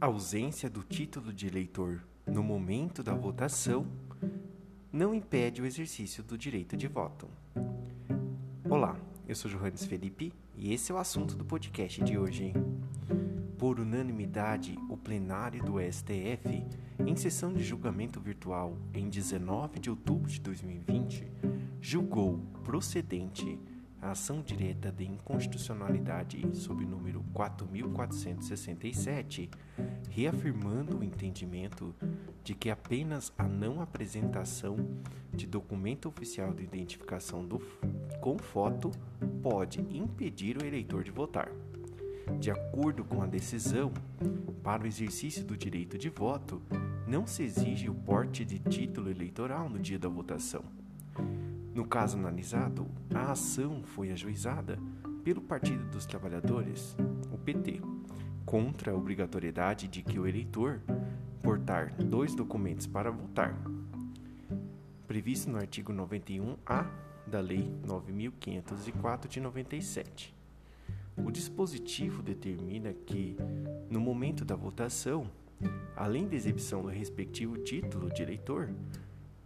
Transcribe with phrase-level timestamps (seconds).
[0.00, 3.86] ausência do título de eleitor no momento da votação
[4.90, 7.28] não impede o exercício do direito de voto.
[8.68, 8.96] Olá,
[9.28, 12.54] eu sou Johannes Felipe e esse é o assunto do podcast de hoje.
[13.58, 16.64] Por unanimidade, o plenário do STF,
[17.06, 21.26] em sessão de julgamento virtual em 19 de outubro de 2020,
[21.78, 23.58] julgou procedente
[24.00, 29.50] a ação direta de inconstitucionalidade sob o número 4467,
[30.08, 31.94] reafirmando o entendimento
[32.42, 34.78] de que apenas a não apresentação
[35.32, 37.58] de documento oficial de identificação do,
[38.20, 38.90] com foto
[39.42, 41.50] pode impedir o eleitor de votar.
[42.38, 43.92] De acordo com a decisão,
[44.62, 46.62] para o exercício do direito de voto,
[47.06, 50.79] não se exige o porte de título eleitoral no dia da votação
[51.74, 54.78] no caso analisado, a ação foi ajuizada
[55.22, 56.96] pelo Partido dos Trabalhadores,
[57.32, 57.80] o PT,
[58.44, 60.80] contra a obrigatoriedade de que o eleitor
[61.42, 63.56] portar dois documentos para votar,
[65.06, 66.86] previsto no artigo 91-A
[67.26, 70.34] da Lei 9504 de 97.
[71.16, 73.36] O dispositivo determina que,
[73.88, 75.30] no momento da votação,
[75.96, 78.70] além da exibição do respectivo título de eleitor,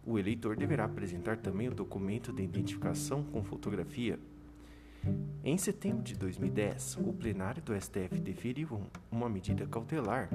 [0.06, 4.18] o eleitor deverá apresentar também o documento de identificação com fotografia.
[5.42, 10.30] Em setembro de 2010, o plenário do STF deferiu uma medida cautelar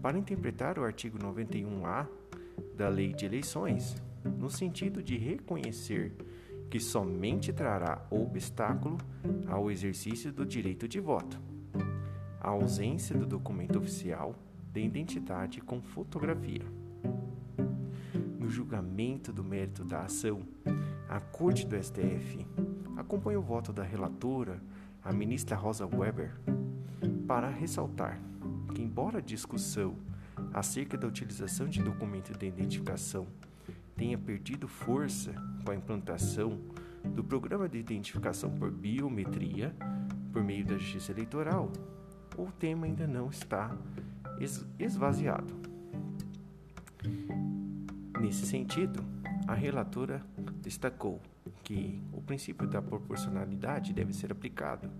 [0.00, 2.06] para interpretar o artigo 91-A
[2.76, 6.12] da Lei de Eleições, no sentido de reconhecer
[6.70, 8.98] que somente trará obstáculo
[9.48, 11.48] ao exercício do direito de voto
[12.40, 14.34] a ausência do documento oficial
[14.72, 16.62] de identidade com fotografia
[18.68, 20.42] julgamento do mérito da ação,
[21.08, 22.46] a Corte do STF
[22.98, 24.60] acompanha o voto da relatora,
[25.02, 26.38] a ministra Rosa Weber,
[27.26, 28.20] para ressaltar
[28.74, 29.96] que, embora a discussão
[30.52, 33.26] acerca da utilização de documento de identificação
[33.96, 35.32] tenha perdido força
[35.64, 36.60] com a implantação
[37.14, 39.74] do programa de identificação por biometria
[40.30, 41.72] por meio da Justiça Eleitoral,
[42.36, 43.74] o tema ainda não está
[44.78, 45.56] esvaziado.
[48.20, 49.04] Nesse sentido,
[49.46, 50.20] a relatora
[50.60, 51.20] destacou
[51.62, 54.90] que o princípio da proporcionalidade deve ser aplicado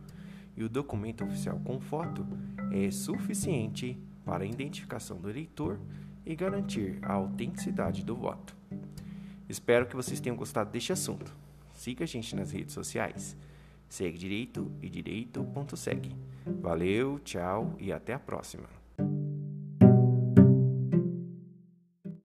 [0.56, 2.26] e o documento oficial com foto
[2.70, 5.80] é suficiente para a identificação do eleitor
[6.24, 8.56] e garantir a autenticidade do voto.
[9.48, 11.34] Espero que vocês tenham gostado deste assunto.
[11.72, 13.36] Siga a gente nas redes sociais.
[13.88, 16.14] Segue direito e direito.segue.
[16.60, 18.77] Valeu, tchau e até a próxima.